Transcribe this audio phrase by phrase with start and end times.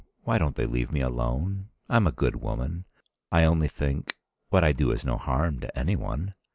[0.23, 1.69] Why don't they leave me alone?
[1.87, 2.85] I'm a good woman.
[3.31, 4.17] I only think.
[4.49, 6.33] What I do is no harm to any one."